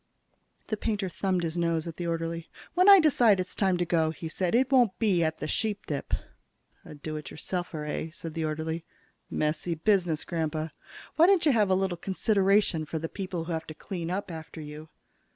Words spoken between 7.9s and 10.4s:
said the orderly. "Messy business,